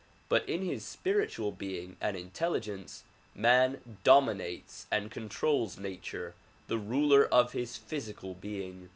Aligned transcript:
But 0.29 0.49
in 0.49 0.63
his 0.65 0.83
spiritual 0.83 1.51
being 1.51 1.95
and 2.01 2.17
intelligence 2.17 3.03
man 3.35 3.99
dominates 4.03 4.87
and 4.89 5.11
con 5.11 5.29
trols 5.29 5.77
nature 5.77 6.33
the 6.67 6.79
ruler 6.79 7.27
of 7.27 7.51
his 7.51 7.77
physical 7.77 8.33
being. 8.33 8.89